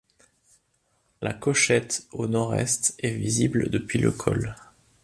La 1.21 1.31
Cochette, 1.31 2.07
au 2.11 2.25
nord-est, 2.25 2.95
est 3.03 3.11
visible 3.13 3.69
depuis 3.69 3.99
le 3.99 4.11
col. 4.11 4.55